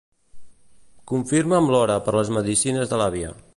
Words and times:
Confirma'm 1.11 1.69
l'hora 1.75 1.99
per 2.07 2.17
les 2.19 2.35
medicines 2.39 2.93
de 2.95 3.03
l'àvia. 3.03 3.33